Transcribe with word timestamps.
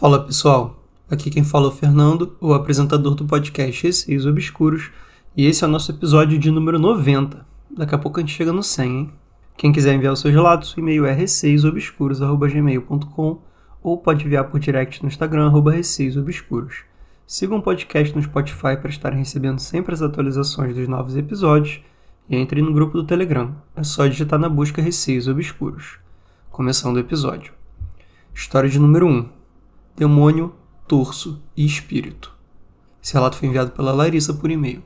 Fala 0.00 0.24
pessoal, 0.24 0.82
aqui 1.10 1.28
quem 1.28 1.44
fala 1.44 1.66
é 1.66 1.68
o 1.68 1.72
Fernando, 1.72 2.34
o 2.40 2.54
apresentador 2.54 3.14
do 3.14 3.26
podcast 3.26 3.86
Receios 3.86 4.24
Obscuros, 4.24 4.90
e 5.36 5.44
esse 5.44 5.62
é 5.62 5.66
o 5.66 5.70
nosso 5.70 5.92
episódio 5.92 6.38
de 6.38 6.50
número 6.50 6.78
90. 6.78 7.44
Daqui 7.76 7.94
a 7.94 7.98
pouco 7.98 8.18
a 8.18 8.22
gente 8.22 8.32
chega 8.32 8.50
no 8.50 8.62
100, 8.62 8.90
hein? 8.90 9.12
Quem 9.58 9.70
quiser 9.70 9.94
enviar 9.94 10.14
os 10.14 10.20
seus 10.20 10.32
relatos, 10.32 10.74
o 10.74 10.80
e-mail 10.80 11.04
é 11.04 11.12
receiosobscuros.gmail.com 11.12 13.42
ou 13.82 13.98
pode 13.98 14.24
enviar 14.24 14.44
por 14.44 14.58
direct 14.58 15.02
no 15.02 15.08
Instagram, 15.08 15.48
arroba 15.48 15.70
receiosobscuros. 15.70 16.84
Sigam 17.26 17.58
o 17.58 17.62
podcast 17.62 18.16
no 18.16 18.22
Spotify 18.22 18.78
para 18.80 18.88
estarem 18.88 19.18
recebendo 19.18 19.58
sempre 19.58 19.92
as 19.92 20.00
atualizações 20.00 20.74
dos 20.74 20.88
novos 20.88 21.14
episódios 21.14 21.82
e 22.26 22.36
entre 22.36 22.62
no 22.62 22.72
grupo 22.72 22.96
do 22.96 23.04
Telegram. 23.04 23.54
É 23.76 23.82
só 23.82 24.06
digitar 24.06 24.38
na 24.38 24.48
busca 24.48 24.80
Receios 24.80 25.28
Obscuros. 25.28 25.98
Começando 26.48 26.96
o 26.96 27.00
episódio. 27.00 27.52
História 28.34 28.70
de 28.70 28.78
número 28.78 29.06
1. 29.06 29.39
Demônio, 30.00 30.54
Torso 30.88 31.42
e 31.54 31.62
Espírito. 31.62 32.34
Esse 33.04 33.12
relato 33.12 33.36
foi 33.36 33.48
enviado 33.48 33.72
pela 33.72 33.92
Larissa 33.92 34.32
por 34.32 34.50
e-mail. 34.50 34.82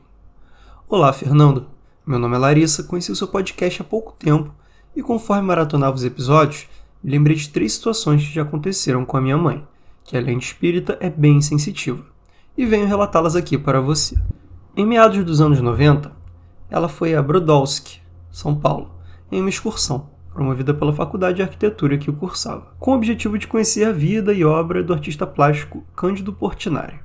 Olá, 0.89 1.13
Fernando. 1.13 1.69
Meu 2.05 2.19
nome 2.19 2.35
é 2.35 2.39
Larissa, 2.41 2.83
conheci 2.83 3.13
o 3.13 3.15
seu 3.15 3.29
podcast 3.29 3.81
há 3.81 3.85
pouco 3.85 4.17
tempo 4.19 4.53
e 4.97 5.05
conforme 5.05 5.47
maratonava 5.47 5.95
os 5.95 6.03
episódios, 6.03 6.67
me 7.01 7.13
lembrei 7.13 7.37
de 7.37 7.49
três 7.49 7.75
situações 7.75 8.27
que 8.27 8.35
já 8.35 8.43
aconteceram 8.43 9.05
com 9.05 9.17
a 9.17 9.21
minha 9.21 9.39
mãe, 9.39 9.65
que 10.03 10.17
além 10.17 10.37
de 10.37 10.47
espírita 10.47 10.99
é 11.01 11.09
bem 11.09 11.41
sensitiva, 11.41 12.05
e 12.59 12.67
venho 12.67 12.89
relatá-las 12.89 13.37
aqui 13.37 13.57
para 13.57 13.81
você. 13.81 14.17
Em 14.77 14.85
meados 14.85 15.25
dos 15.25 15.41
anos 15.41 15.61
90, 15.61 16.11
ela 16.69 16.89
foi 16.89 17.15
a 17.15 17.23
Brodowski, 17.23 18.01
São 18.33 18.53
Paulo, 18.53 18.91
em 19.31 19.41
uma 19.41 19.49
excursão, 19.49 20.11
promovida 20.35 20.75
pela 20.75 20.93
Faculdade 20.93 21.37
de 21.37 21.43
Arquitetura 21.43 21.97
que 21.97 22.11
o 22.11 22.13
cursava, 22.13 22.75
com 22.79 22.91
o 22.91 22.95
objetivo 22.95 23.39
de 23.39 23.47
conhecer 23.47 23.85
a 23.85 23.93
vida 23.93 24.35
e 24.35 24.45
obra 24.45 24.83
do 24.83 24.93
artista 24.93 25.25
plástico 25.25 25.85
Cândido 25.95 26.33
Portinari. 26.33 26.99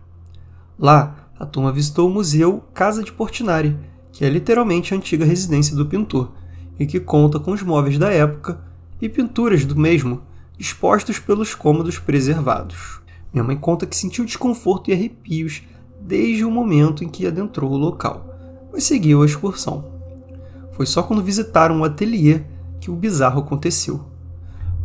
Lá, 0.78 1.30
a 1.40 1.46
turma 1.46 1.72
visitou 1.72 2.10
o 2.10 2.14
Museu 2.14 2.64
Casa 2.74 3.04
de 3.04 3.14
Portinari, 3.14 3.78
que 4.12 4.26
é 4.26 4.30
literalmente 4.30 4.94
a 4.94 4.98
antiga 4.98 5.24
residência 5.24 5.76
do 5.76 5.86
pintor, 5.86 6.32
e 6.80 6.86
que 6.88 7.00
conta 7.00 7.40
com 7.40 7.52
os 7.52 7.62
móveis 7.62 8.00
da 8.00 8.12
época 8.12 8.60
e 9.02 9.08
pinturas 9.08 9.64
do 9.64 9.78
mesmo 9.78 10.24
expostos 10.58 11.20
pelos 11.20 11.54
cômodos 11.54 12.00
preservados. 12.00 13.00
Minha 13.32 13.44
mãe 13.44 13.56
conta 13.56 13.86
que 13.86 13.96
sentiu 13.96 14.26
desconforto 14.26 14.90
e 14.90 14.94
arrepios 14.94 15.62
desde 16.02 16.44
o 16.44 16.52
momento 16.52 17.04
em 17.04 17.10
que 17.10 17.28
adentrou 17.28 17.72
o 17.72 17.78
local, 17.78 18.26
mas 18.74 18.86
seguiu 18.86 19.22
a 19.22 19.26
excursão. 19.26 19.86
Foi 20.72 20.86
só 20.86 21.04
quando 21.04 21.22
visitaram 21.22 21.80
o 21.80 21.84
ateliê 21.84 22.42
que 22.80 22.92
o 22.92 22.96
bizarro 22.96 23.42
aconteceu. 23.42 24.02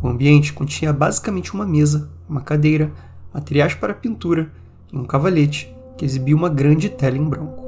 O 0.03 0.09
ambiente 0.09 0.53
continha 0.53 0.93
basicamente 0.93 1.55
uma 1.55 1.67
mesa, 1.67 2.11
uma 2.29 2.41
cadeira, 2.41 2.93
materiais 3.33 3.75
para 3.75 3.95
pintura 3.95 4.51
e 4.93 4.97
um 4.97 5.05
cavalete 5.05 5.75
que 5.97 6.05
exibia 6.05 6.37
uma 6.37 6.49
grande 6.49 6.89
tela 6.89 7.17
em 7.17 7.25
branco. 7.25 7.65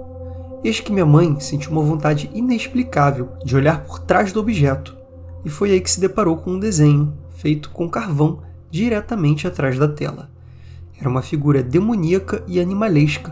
Eis 0.62 0.80
que 0.80 0.92
minha 0.92 1.06
mãe 1.06 1.38
sentiu 1.40 1.70
uma 1.70 1.82
vontade 1.82 2.30
inexplicável 2.34 3.30
de 3.44 3.54
olhar 3.56 3.84
por 3.84 4.00
trás 4.00 4.32
do 4.32 4.40
objeto 4.40 4.96
e 5.44 5.48
foi 5.48 5.70
aí 5.70 5.80
que 5.80 5.90
se 5.90 6.00
deparou 6.00 6.36
com 6.36 6.52
um 6.52 6.58
desenho 6.58 7.12
feito 7.36 7.70
com 7.70 7.88
carvão 7.88 8.40
diretamente 8.70 9.46
atrás 9.46 9.78
da 9.78 9.86
tela. 9.86 10.28
Era 10.98 11.08
uma 11.08 11.22
figura 11.22 11.62
demoníaca 11.62 12.42
e 12.48 12.58
animalesca, 12.58 13.30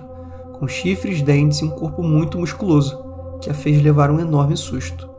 com 0.59 0.69
chifres, 0.69 1.23
dentes 1.23 1.59
e 1.59 1.65
um 1.65 1.71
corpo 1.71 2.03
muito 2.03 2.39
musculoso, 2.39 3.03
que 3.41 3.51
a 3.51 3.55
fez 3.55 3.83
levar 3.83 4.11
um 4.11 4.21
enorme 4.21 4.57
susto. 4.57 5.14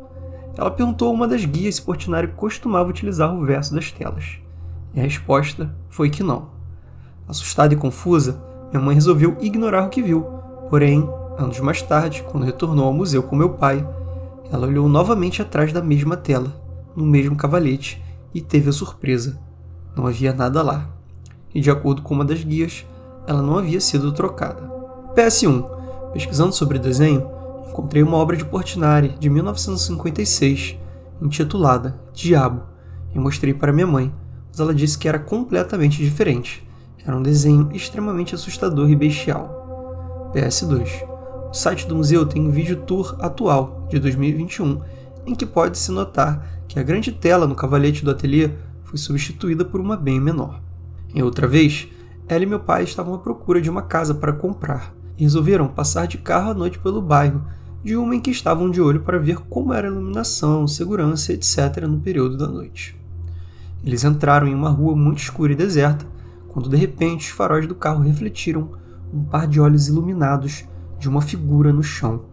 Ela 0.57 0.71
perguntou 0.71 1.09
a 1.09 1.11
uma 1.11 1.27
das 1.27 1.43
guias 1.43 1.75
se 1.75 1.81
Portinari 1.81 2.29
costumava 2.29 2.89
utilizar 2.89 3.33
o 3.33 3.45
verso 3.45 3.73
das 3.73 3.91
telas. 3.91 4.39
E 4.93 4.99
a 4.99 5.03
resposta 5.03 5.75
foi 5.89 6.09
que 6.09 6.23
não. 6.23 6.49
Assustada 7.27 7.73
e 7.73 7.77
confusa, 7.77 8.41
minha 8.71 8.83
mãe 8.83 8.95
resolveu 8.95 9.37
ignorar 9.41 9.85
o 9.85 9.89
que 9.89 10.01
viu. 10.01 10.21
Porém, 10.69 11.09
anos 11.37 11.59
mais 11.59 11.81
tarde, 11.81 12.23
quando 12.23 12.45
retornou 12.45 12.85
ao 12.85 12.93
museu 12.93 13.21
com 13.23 13.35
meu 13.35 13.49
pai, 13.49 13.85
ela 14.51 14.67
olhou 14.67 14.87
novamente 14.87 15.41
atrás 15.41 15.73
da 15.73 15.81
mesma 15.81 16.15
tela 16.15 16.65
no 16.95 17.05
mesmo 17.05 17.35
cavalete 17.35 18.01
e 18.33 18.41
teve 18.41 18.69
a 18.69 18.73
surpresa. 18.73 19.37
Não 19.95 20.07
havia 20.07 20.33
nada 20.33 20.61
lá. 20.61 20.89
E 21.53 21.59
de 21.59 21.69
acordo 21.69 22.01
com 22.01 22.13
uma 22.13 22.25
das 22.25 22.43
guias, 22.43 22.85
ela 23.27 23.41
não 23.41 23.57
havia 23.57 23.81
sido 23.81 24.11
trocada. 24.11 24.69
PS1. 25.15 25.75
Pesquisando 26.13 26.53
sobre 26.53 26.77
o 26.77 26.81
desenho, 26.81 27.29
encontrei 27.75 28.01
uma 28.01 28.15
obra 28.15 28.37
de 28.37 28.45
Portinari 28.45 29.17
de 29.19 29.29
1956, 29.29 30.77
intitulada 31.21 31.99
Diabo, 32.13 32.63
e 33.13 33.19
mostrei 33.19 33.53
para 33.53 33.73
minha 33.73 33.85
mãe, 33.85 34.13
mas 34.47 34.61
ela 34.61 34.73
disse 34.73 34.97
que 34.97 35.09
era 35.09 35.19
completamente 35.19 36.01
diferente. 36.01 36.65
Era 37.05 37.17
um 37.17 37.21
desenho 37.21 37.69
extremamente 37.73 38.33
assustador 38.33 38.89
e 38.89 38.95
bestial. 38.95 40.31
PS2. 40.33 41.05
O 41.49 41.53
site 41.53 41.85
do 41.85 41.97
museu 41.97 42.25
tem 42.25 42.41
um 42.41 42.49
vídeo 42.49 42.77
tour 42.77 43.17
atual, 43.19 43.85
de 43.89 43.99
2021, 43.99 44.81
em 45.25 45.35
que 45.35 45.45
pode-se 45.45 45.91
notar 45.91 46.63
que 46.69 46.79
a 46.79 46.83
grande 46.83 47.11
tela 47.11 47.45
no 47.45 47.55
cavalete 47.55 48.05
do 48.05 48.11
ateliê 48.11 48.51
foi 48.85 48.97
substituída 48.97 49.65
por 49.65 49.81
uma 49.81 49.97
bem 49.97 50.21
menor. 50.21 50.61
Em 51.13 51.21
outra 51.21 51.45
vez, 51.45 51.89
ela 52.25 52.43
e 52.43 52.47
meu 52.47 52.61
pai 52.61 52.83
estavam 52.83 53.15
à 53.15 53.17
procura 53.17 53.59
de 53.59 53.69
uma 53.69 53.81
casa 53.81 54.13
para 54.13 54.31
comprar 54.31 54.93
e 55.17 55.23
resolveram 55.23 55.67
passar 55.67 56.07
de 56.07 56.17
carro 56.17 56.51
à 56.51 56.53
noite 56.53 56.79
pelo 56.79 57.01
bairro 57.01 57.43
de 57.85 57.95
uma 57.95 58.15
em 58.15 58.19
que 58.19 58.31
estavam 58.31 58.71
de 58.71 58.81
olho 58.81 59.01
para 59.01 59.19
ver 59.19 59.37
como 59.41 59.71
era 59.71 59.87
a 59.87 59.91
iluminação, 59.91 60.67
segurança, 60.67 61.31
etc. 61.31 61.85
no 61.87 61.99
período 61.99 62.35
da 62.35 62.47
noite. 62.47 62.99
Eles 63.83 64.03
entraram 64.03 64.47
em 64.47 64.55
uma 64.55 64.71
rua 64.71 64.95
muito 64.95 65.19
escura 65.19 65.53
e 65.53 65.55
deserta, 65.55 66.03
quando 66.47 66.67
de 66.67 66.75
repente 66.75 67.29
os 67.29 67.37
faróis 67.37 67.67
do 67.67 67.75
carro 67.75 68.01
refletiram 68.01 68.71
um 69.13 69.23
par 69.23 69.45
de 69.45 69.61
olhos 69.61 69.87
iluminados 69.87 70.65
de 70.97 71.07
uma 71.07 71.21
figura 71.21 71.71
no 71.71 71.83
chão. 71.83 72.25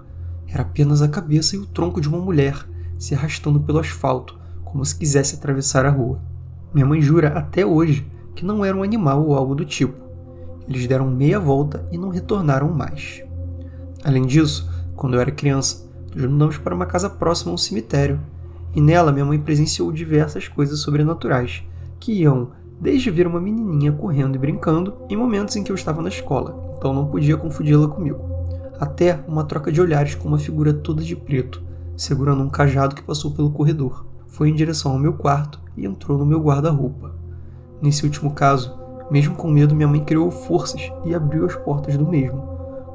Era 0.49 0.63
apenas 0.63 1.03
a 1.03 1.09
cabeça 1.09 1.55
e 1.55 1.59
o 1.59 1.67
tronco 1.67 2.01
de 2.01 2.09
uma 2.09 2.19
mulher 2.19 2.67
se 2.99 3.15
arrastando 3.15 3.61
pelo 3.61 3.79
asfalto, 3.79 4.41
como 4.65 4.83
se 4.83 4.97
quisesse 4.97 5.35
atravessar 5.35 5.85
a 5.85 5.91
rua. 5.91 6.19
Minha 6.73 6.87
mãe 6.87 7.03
jura 7.03 7.29
até 7.29 7.67
hoje 7.67 8.11
que 8.35 8.43
não 8.43 8.65
era 8.65 8.75
um 8.75 8.83
animal 8.83 9.23
ou 9.23 9.37
algo 9.37 9.55
do 9.55 9.67
tipo. 9.67 10.01
Eles 10.67 10.87
deram 10.87 11.11
meia 11.11 11.39
volta 11.39 11.87
e 11.93 11.99
não 11.99 12.09
retornaram 12.09 12.73
mais. 12.73 13.23
Além 14.03 14.25
disso, 14.25 14.73
quando 14.97 15.15
eu 15.15 15.21
era 15.21 15.31
criança, 15.31 15.91
nos 16.15 16.27
mudamos 16.27 16.59
para 16.59 16.75
uma 16.75 16.87
casa 16.87 17.09
próxima 17.09 17.51
a 17.51 17.55
um 17.55 17.59
cemitério, 17.59 18.21
e 18.75 18.81
nela 18.81 19.13
minha 19.13 19.25
mãe 19.25 19.39
presenciou 19.39 19.93
diversas 19.93 20.49
coisas 20.49 20.81
sobrenaturais, 20.81 21.63
que 21.99 22.13
iam 22.13 22.51
desde 22.81 23.11
ver 23.11 23.27
uma 23.27 23.41
menininha 23.41 23.93
correndo 23.93 24.35
e 24.35 24.39
brincando 24.39 24.95
em 25.09 25.17
momentos 25.17 25.55
em 25.57 25.63
que 25.63 25.71
eu 25.71 25.77
estava 25.77 26.03
na 26.03 26.09
escola, 26.09 26.75
então 26.77 26.93
não 26.93 27.07
podia 27.07 27.37
confundi-la 27.37 27.87
comigo, 27.87 28.21
até 28.81 29.21
uma 29.29 29.45
troca 29.45 29.71
de 29.71 29.81
olhares 29.81 30.15
com 30.15 30.27
uma 30.27 30.39
figura 30.39 30.73
toda 30.73 31.03
de 31.03 31.15
preto, 31.15 31.63
segurando 31.97 32.43
um 32.43 32.49
cajado 32.49 32.95
que 32.95 33.03
passou 33.03 33.31
pelo 33.31 33.51
corredor. 33.53 34.05
Foi 34.27 34.49
em 34.49 34.55
direção 34.55 34.93
ao 34.93 34.99
meu 34.99 35.13
quarto 35.13 35.61
e 35.77 35.87
entrou 35.87 36.19
no 36.19 36.27
meu 36.27 36.41
guarda-roupa. 36.41 37.15
Nesse 37.81 38.05
último 38.05 38.33
caso, 38.33 38.75
mesmo 39.11 39.37
com 39.37 39.51
medo, 39.51 39.75
minha 39.75 39.87
mãe 39.87 40.03
criou 40.03 40.31
forças 40.31 40.91
e 41.05 41.15
abriu 41.15 41.45
as 41.45 41.55
portas 41.55 41.97
do 41.97 42.07
mesmo, 42.07 42.41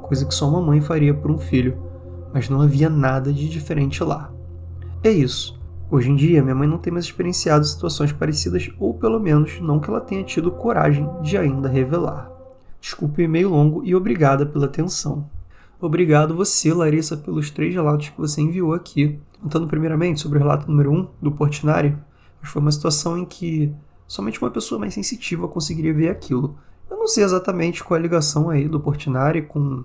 coisa 0.02 0.26
que 0.26 0.34
só 0.34 0.48
uma 0.48 0.60
mãe 0.60 0.80
faria 0.80 1.14
por 1.14 1.30
um 1.30 1.38
filho, 1.38 1.78
mas 2.32 2.48
não 2.48 2.60
havia 2.60 2.88
nada 2.88 3.32
de 3.32 3.48
diferente 3.48 4.02
lá. 4.02 4.32
É 5.02 5.10
isso. 5.10 5.58
Hoje 5.90 6.10
em 6.10 6.16
dia, 6.16 6.42
minha 6.42 6.54
mãe 6.54 6.68
não 6.68 6.76
tem 6.76 6.92
mais 6.92 7.06
experienciado 7.06 7.64
situações 7.64 8.12
parecidas, 8.12 8.70
ou 8.78 8.92
pelo 8.92 9.18
menos 9.18 9.58
não 9.60 9.80
que 9.80 9.88
ela 9.88 10.00
tenha 10.00 10.22
tido 10.22 10.50
coragem 10.50 11.08
de 11.22 11.38
ainda 11.38 11.68
revelar. 11.68 12.30
Desculpe 12.80 13.22
o 13.22 13.24
e-mail 13.24 13.48
longo 13.48 13.84
e 13.84 13.94
obrigada 13.94 14.44
pela 14.44 14.66
atenção. 14.66 15.28
Obrigado 15.80 16.34
você, 16.34 16.74
Larissa, 16.74 17.16
pelos 17.16 17.50
três 17.50 17.72
relatos 17.72 18.08
que 18.08 18.20
você 18.20 18.40
enviou 18.40 18.72
aqui. 18.74 19.18
Contando 19.40 19.66
primeiramente 19.68 20.20
sobre 20.20 20.38
o 20.38 20.40
relato 20.40 20.68
número 20.68 20.90
1 20.90 20.94
um, 20.94 21.08
do 21.22 21.30
Portinari, 21.30 21.96
mas 22.40 22.50
foi 22.50 22.60
uma 22.60 22.72
situação 22.72 23.16
em 23.16 23.24
que 23.24 23.72
somente 24.06 24.42
uma 24.42 24.50
pessoa 24.50 24.80
mais 24.80 24.92
sensitiva 24.92 25.46
conseguiria 25.46 25.94
ver 25.94 26.08
aquilo. 26.08 26.58
Eu 26.90 26.96
não 26.96 27.06
sei 27.06 27.22
exatamente 27.22 27.84
qual 27.84 27.96
é 27.96 28.00
a 28.00 28.02
ligação 28.02 28.50
aí 28.50 28.66
do 28.66 28.80
Portinari 28.80 29.42
com 29.42 29.84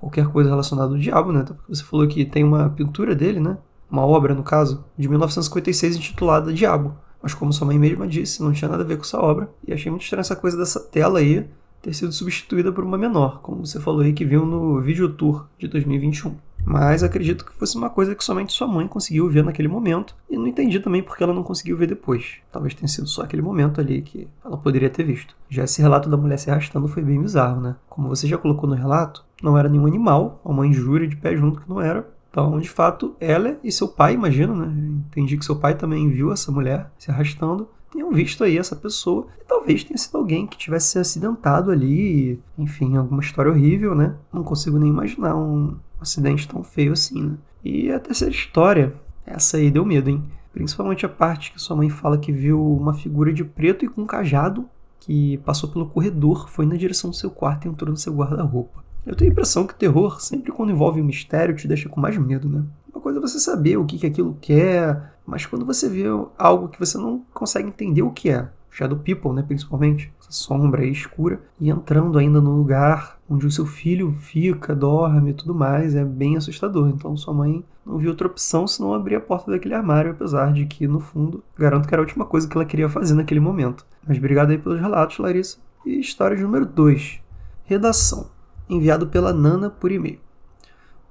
qualquer 0.00 0.26
coisa 0.28 0.50
relacionada 0.50 0.92
ao 0.92 0.98
diabo, 0.98 1.32
né? 1.32 1.44
Porque 1.44 1.74
você 1.74 1.84
falou 1.84 2.06
que 2.06 2.24
tem 2.24 2.44
uma 2.44 2.68
pintura 2.70 3.14
dele, 3.14 3.40
né? 3.40 3.58
Uma 3.90 4.06
obra, 4.06 4.34
no 4.34 4.42
caso, 4.42 4.84
de 4.96 5.08
1956 5.08 5.96
intitulada 5.96 6.52
Diabo. 6.52 6.94
Mas 7.22 7.34
como 7.34 7.52
sua 7.52 7.66
mãe 7.66 7.78
mesma 7.78 8.06
disse, 8.06 8.42
não 8.42 8.52
tinha 8.52 8.68
nada 8.68 8.82
a 8.82 8.86
ver 8.86 8.96
com 8.96 9.02
essa 9.02 9.18
obra. 9.18 9.50
E 9.66 9.72
achei 9.72 9.90
muito 9.90 10.02
estranha 10.02 10.20
essa 10.20 10.36
coisa 10.36 10.56
dessa 10.56 10.78
tela 10.78 11.18
aí 11.18 11.48
ter 11.82 11.94
sido 11.94 12.12
substituída 12.12 12.72
por 12.72 12.84
uma 12.84 12.98
menor, 12.98 13.40
como 13.40 13.64
você 13.64 13.80
falou 13.80 14.00
aí 14.00 14.12
que 14.12 14.24
viu 14.24 14.44
no 14.44 14.80
Video 14.80 15.08
Tour 15.08 15.46
de 15.58 15.68
2021. 15.68 16.36
Mas 16.64 17.02
acredito 17.02 17.46
que 17.46 17.54
fosse 17.54 17.76
uma 17.76 17.88
coisa 17.88 18.14
que 18.14 18.24
somente 18.24 18.52
sua 18.52 18.66
mãe 18.66 18.86
conseguiu 18.86 19.28
ver 19.30 19.44
naquele 19.44 19.68
momento, 19.68 20.14
e 20.28 20.36
não 20.36 20.46
entendi 20.46 20.80
também 20.80 21.02
porque 21.02 21.22
ela 21.22 21.32
não 21.32 21.42
conseguiu 21.42 21.76
ver 21.76 21.86
depois. 21.86 22.38
Talvez 22.52 22.74
tenha 22.74 22.88
sido 22.88 23.06
só 23.06 23.22
aquele 23.22 23.40
momento 23.40 23.80
ali 23.80 24.02
que 24.02 24.28
ela 24.44 24.58
poderia 24.58 24.90
ter 24.90 25.04
visto. 25.04 25.34
Já 25.48 25.64
esse 25.64 25.80
relato 25.80 26.10
da 26.10 26.16
mulher 26.16 26.38
se 26.38 26.50
arrastando 26.50 26.88
foi 26.88 27.02
bem 27.02 27.22
bizarro, 27.22 27.60
né? 27.60 27.76
Como 27.88 28.08
você 28.08 28.26
já 28.26 28.36
colocou 28.36 28.68
no 28.68 28.74
relato, 28.74 29.24
não 29.42 29.56
era 29.56 29.68
nenhum 29.68 29.86
animal, 29.86 30.40
a 30.44 30.52
mãe 30.52 30.72
jura 30.72 31.06
de 31.06 31.16
pé 31.16 31.36
junto 31.36 31.60
que 31.60 31.68
não 31.68 31.80
era, 31.80 32.06
então, 32.30 32.60
de 32.60 32.68
fato, 32.68 33.16
ela 33.18 33.58
e 33.64 33.72
seu 33.72 33.88
pai, 33.88 34.14
imagino, 34.14 34.54
né? 34.54 34.66
Entendi 35.08 35.36
que 35.36 35.44
seu 35.44 35.56
pai 35.56 35.74
também 35.74 36.08
viu 36.08 36.30
essa 36.30 36.52
mulher 36.52 36.90
se 36.98 37.10
arrastando. 37.10 37.68
tenham 37.90 38.12
visto 38.12 38.44
aí 38.44 38.58
essa 38.58 38.76
pessoa 38.76 39.26
e 39.40 39.44
talvez 39.44 39.82
tenha 39.82 39.96
sido 39.96 40.18
alguém 40.18 40.46
que 40.46 40.56
tivesse 40.56 40.90
se 40.90 40.98
acidentado 40.98 41.70
ali, 41.70 42.40
enfim, 42.56 42.96
alguma 42.96 43.22
história 43.22 43.50
horrível, 43.50 43.94
né? 43.94 44.14
Não 44.32 44.44
consigo 44.44 44.78
nem 44.78 44.90
imaginar 44.90 45.34
um 45.34 45.76
acidente 46.00 46.46
tão 46.46 46.62
feio 46.62 46.92
assim, 46.92 47.22
né? 47.22 47.36
E 47.64 47.90
a 47.90 47.98
terceira 47.98 48.32
história, 48.32 48.94
essa 49.26 49.56
aí 49.56 49.70
deu 49.70 49.84
medo, 49.84 50.10
hein? 50.10 50.22
Principalmente 50.52 51.06
a 51.06 51.08
parte 51.08 51.50
que 51.52 51.60
sua 51.60 51.76
mãe 51.76 51.88
fala 51.88 52.18
que 52.18 52.30
viu 52.30 52.62
uma 52.76 52.92
figura 52.92 53.32
de 53.32 53.42
preto 53.42 53.84
e 53.84 53.88
com 53.88 54.02
um 54.02 54.06
cajado 54.06 54.68
que 55.00 55.38
passou 55.38 55.70
pelo 55.70 55.86
corredor, 55.86 56.48
foi 56.48 56.66
na 56.66 56.76
direção 56.76 57.10
do 57.10 57.16
seu 57.16 57.30
quarto 57.30 57.66
e 57.66 57.68
entrou 57.68 57.90
no 57.90 57.96
seu 57.96 58.14
guarda-roupa. 58.14 58.84
Eu 59.06 59.16
tenho 59.16 59.30
a 59.30 59.32
impressão 59.32 59.66
que 59.66 59.74
terror, 59.74 60.20
sempre 60.20 60.52
quando 60.52 60.72
envolve 60.72 61.00
um 61.00 61.04
mistério, 61.04 61.56
te 61.56 61.66
deixa 61.66 61.88
com 61.88 62.00
mais 62.00 62.16
medo, 62.16 62.48
né? 62.48 62.64
Uma 62.92 63.00
coisa 63.00 63.18
é 63.18 63.22
você 63.22 63.38
saber 63.38 63.76
o 63.76 63.86
que, 63.86 63.98
que 63.98 64.06
aquilo 64.06 64.36
quer, 64.40 65.14
mas 65.26 65.46
quando 65.46 65.64
você 65.64 65.88
vê 65.88 66.04
algo 66.36 66.68
que 66.68 66.78
você 66.78 66.98
não 66.98 67.24
consegue 67.32 67.68
entender 67.68 68.02
o 68.02 68.10
que 68.10 68.30
é, 68.30 68.48
Shadow 68.70 68.98
People, 68.98 69.32
né, 69.32 69.42
principalmente, 69.42 70.12
essa 70.20 70.30
sombra 70.30 70.82
aí 70.82 70.90
escura, 70.90 71.40
e 71.60 71.68
entrando 71.68 72.18
ainda 72.18 72.40
no 72.40 72.56
lugar 72.56 73.18
onde 73.28 73.46
o 73.46 73.50
seu 73.50 73.66
filho 73.66 74.12
fica, 74.12 74.74
dorme 74.74 75.30
e 75.30 75.34
tudo 75.34 75.54
mais, 75.54 75.94
é 75.94 76.04
bem 76.04 76.36
assustador. 76.36 76.88
Então 76.88 77.16
sua 77.16 77.34
mãe 77.34 77.64
não 77.84 77.98
viu 77.98 78.10
outra 78.10 78.26
opção 78.26 78.66
senão 78.66 78.94
abrir 78.94 79.16
a 79.16 79.20
porta 79.20 79.50
daquele 79.50 79.74
armário, 79.74 80.12
apesar 80.12 80.52
de 80.52 80.64
que, 80.66 80.86
no 80.86 81.00
fundo, 81.00 81.42
garanto 81.56 81.88
que 81.88 81.94
era 81.94 82.00
a 82.00 82.04
última 82.04 82.24
coisa 82.24 82.46
que 82.46 82.56
ela 82.56 82.64
queria 82.64 82.88
fazer 82.88 83.14
naquele 83.14 83.40
momento. 83.40 83.84
Mas 84.06 84.18
obrigado 84.18 84.50
aí 84.50 84.58
pelos 84.58 84.80
relatos, 84.80 85.18
Larissa. 85.18 85.58
E 85.84 85.98
história 85.98 86.40
número 86.40 86.66
2. 86.66 87.20
Redação. 87.64 88.37
Enviado 88.70 89.06
pela 89.06 89.32
Nana 89.32 89.70
por 89.70 89.90
e-mail. 89.90 90.18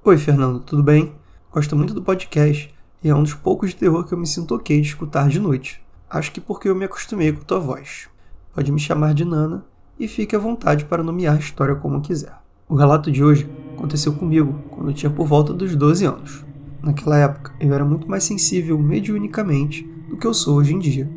Oi, 0.04 0.16
Fernando, 0.16 0.60
tudo 0.60 0.80
bem? 0.80 1.12
Gosto 1.52 1.74
muito 1.74 1.92
do 1.92 2.00
podcast 2.00 2.72
e 3.02 3.08
é 3.08 3.14
um 3.14 3.24
dos 3.24 3.34
poucos 3.34 3.70
de 3.70 3.76
terror 3.76 4.04
que 4.04 4.14
eu 4.14 4.18
me 4.18 4.28
sinto 4.28 4.54
ok 4.54 4.80
de 4.80 4.86
escutar 4.86 5.28
de 5.28 5.40
noite. 5.40 5.82
Acho 6.08 6.30
que 6.30 6.40
porque 6.40 6.68
eu 6.68 6.74
me 6.76 6.84
acostumei 6.84 7.32
com 7.32 7.40
tua 7.40 7.58
voz. 7.58 8.08
Pode 8.54 8.70
me 8.70 8.78
chamar 8.78 9.12
de 9.12 9.24
Nana 9.24 9.66
e 9.98 10.06
fique 10.06 10.36
à 10.36 10.38
vontade 10.38 10.84
para 10.84 11.02
nomear 11.02 11.34
a 11.34 11.40
história 11.40 11.74
como 11.74 12.00
quiser. 12.00 12.32
O 12.68 12.76
relato 12.76 13.10
de 13.10 13.24
hoje 13.24 13.50
aconteceu 13.76 14.12
comigo 14.12 14.62
quando 14.70 14.90
eu 14.90 14.94
tinha 14.94 15.10
por 15.10 15.26
volta 15.26 15.52
dos 15.52 15.74
12 15.74 16.04
anos. 16.04 16.44
Naquela 16.80 17.18
época, 17.18 17.52
eu 17.58 17.74
era 17.74 17.84
muito 17.84 18.08
mais 18.08 18.22
sensível 18.22 18.78
mediunicamente 18.78 19.82
do 20.08 20.16
que 20.16 20.28
eu 20.28 20.32
sou 20.32 20.58
hoje 20.58 20.74
em 20.74 20.78
dia. 20.78 21.10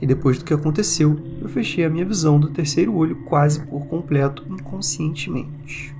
E 0.00 0.06
depois 0.06 0.38
do 0.38 0.44
que 0.44 0.52
aconteceu, 0.52 1.18
eu 1.40 1.48
fechei 1.48 1.84
a 1.84 1.90
minha 1.90 2.04
visão 2.04 2.38
do 2.38 2.50
terceiro 2.50 2.94
olho 2.94 3.16
quase 3.24 3.60
por 3.60 3.86
completo 3.86 4.44
inconscientemente. 4.48 5.94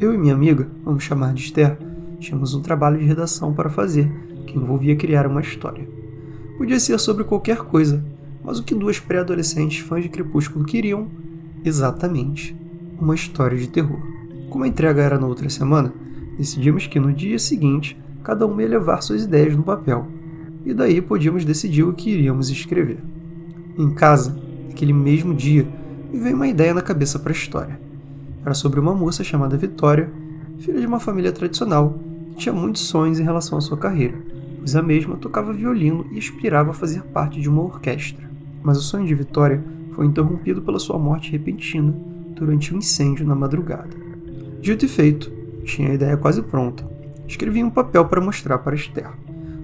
Eu 0.00 0.14
e 0.14 0.18
minha 0.18 0.34
amiga, 0.34 0.68
vamos 0.84 1.02
chamar 1.02 1.34
de 1.34 1.42
Esther, 1.42 1.76
tínhamos 2.18 2.54
um 2.54 2.62
trabalho 2.62 2.98
de 2.98 3.04
redação 3.04 3.52
para 3.52 3.68
fazer 3.68 4.10
que 4.46 4.56
envolvia 4.56 4.96
criar 4.96 5.26
uma 5.26 5.40
história. 5.40 5.88
Podia 6.56 6.78
ser 6.78 6.98
sobre 6.98 7.24
qualquer 7.24 7.58
coisa, 7.58 8.04
mas 8.44 8.58
o 8.58 8.62
que 8.62 8.74
duas 8.74 8.98
pré-adolescentes 8.98 9.80
fãs 9.80 10.02
de 10.02 10.08
Crepúsculo 10.08 10.64
queriam? 10.64 11.08
Exatamente, 11.64 12.56
uma 13.00 13.14
história 13.14 13.58
de 13.58 13.68
terror. 13.68 14.00
Como 14.48 14.64
a 14.64 14.68
entrega 14.68 15.02
era 15.02 15.18
na 15.18 15.26
outra 15.26 15.48
semana, 15.50 15.92
decidimos 16.38 16.86
que 16.86 17.00
no 17.00 17.12
dia 17.12 17.38
seguinte 17.38 17.98
cada 18.22 18.46
um 18.46 18.60
ia 18.60 18.68
levar 18.68 19.00
suas 19.02 19.24
ideias 19.24 19.56
no 19.56 19.62
papel, 19.62 20.06
e 20.64 20.74
daí 20.74 21.00
podíamos 21.00 21.44
decidir 21.44 21.82
o 21.82 21.92
que 21.92 22.10
iríamos 22.10 22.50
escrever. 22.50 22.98
Em 23.78 23.90
casa, 23.90 24.36
naquele 24.68 24.92
mesmo 24.92 25.34
dia, 25.34 25.66
me 26.12 26.20
veio 26.20 26.36
uma 26.36 26.48
ideia 26.48 26.74
na 26.74 26.82
cabeça 26.82 27.18
para 27.18 27.32
a 27.32 27.36
história. 27.36 27.80
Era 28.44 28.54
sobre 28.54 28.80
uma 28.80 28.94
moça 28.94 29.22
chamada 29.22 29.56
Vitória, 29.56 30.10
filha 30.58 30.80
de 30.80 30.86
uma 30.86 31.00
família 31.00 31.32
tradicional, 31.32 31.98
que 32.32 32.36
tinha 32.36 32.54
muitos 32.54 32.82
sonhos 32.82 33.18
em 33.18 33.24
relação 33.24 33.58
à 33.58 33.60
sua 33.60 33.76
carreira 33.76 34.30
pois 34.60 34.76
a 34.76 34.82
mesma 34.82 35.16
tocava 35.16 35.54
violino 35.54 36.06
e 36.12 36.18
aspirava 36.18 36.70
a 36.70 36.74
fazer 36.74 37.02
parte 37.04 37.40
de 37.40 37.48
uma 37.48 37.62
orquestra. 37.62 38.30
Mas 38.62 38.78
o 38.78 38.82
sonho 38.82 39.06
de 39.06 39.14
Vitória 39.14 39.64
foi 39.92 40.06
interrompido 40.06 40.60
pela 40.60 40.78
sua 40.78 40.98
morte 40.98 41.32
repentina 41.32 41.94
durante 42.36 42.74
um 42.74 42.78
incêndio 42.78 43.26
na 43.26 43.34
madrugada. 43.34 43.88
Dito 44.60 44.84
e 44.84 44.88
feito, 44.88 45.32
tinha 45.64 45.90
a 45.90 45.94
ideia 45.94 46.16
quase 46.16 46.42
pronta. 46.42 46.88
Escrevi 47.26 47.64
um 47.64 47.70
papel 47.70 48.04
para 48.04 48.20
mostrar 48.20 48.58
para 48.58 48.76
Esther. 48.76 49.10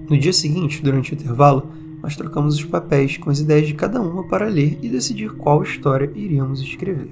No 0.09 0.17
dia 0.17 0.31
seguinte, 0.31 0.81
durante 0.81 1.11
o 1.11 1.15
intervalo, 1.15 1.69
nós 2.01 2.15
trocamos 2.15 2.55
os 2.55 2.63
papéis 2.63 3.17
com 3.17 3.29
as 3.29 3.39
ideias 3.39 3.67
de 3.67 3.73
cada 3.73 4.01
uma 4.01 4.23
para 4.23 4.47
ler 4.47 4.79
e 4.81 4.87
decidir 4.87 5.33
qual 5.33 5.61
história 5.61 6.09
iríamos 6.15 6.61
escrever. 6.61 7.09